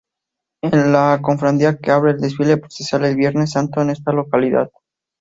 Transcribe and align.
Es 0.63 0.73
la 0.73 1.19
cofradía 1.21 1.77
que 1.77 1.91
abre 1.91 2.13
el 2.13 2.19
desfile 2.21 2.57
procesional 2.57 3.11
el 3.11 3.17
Viernes 3.17 3.51
Santo 3.51 3.83
en 3.83 3.91
esta 3.91 4.11
localidad. 4.11 4.71